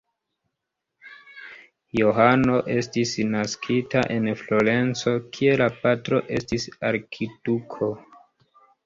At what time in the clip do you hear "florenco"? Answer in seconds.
4.39-5.13